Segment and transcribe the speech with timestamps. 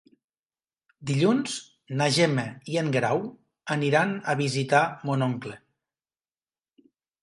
[1.09, 1.57] Dilluns
[2.01, 3.23] na Gemma i en Guerau
[3.79, 5.59] aniran a visitar mon oncle.